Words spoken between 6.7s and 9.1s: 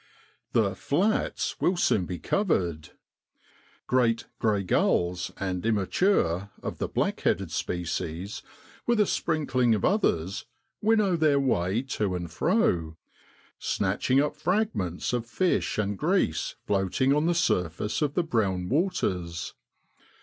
the blackheaded species, with a